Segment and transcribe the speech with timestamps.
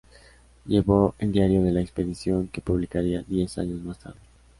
[0.65, 4.17] Llevó el diario de la expedición, que publicaría diez años más tarde.